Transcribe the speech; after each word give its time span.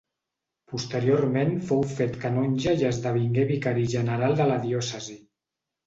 Posteriorment 0.71 1.51
fou 1.67 1.85
fet 1.93 2.17
canonge 2.25 2.75
i 2.83 2.89
esdevingué 2.91 3.47
vicari 3.55 3.89
general 3.97 4.39
de 4.45 4.53
la 4.55 4.61
diòcesi. 4.69 5.25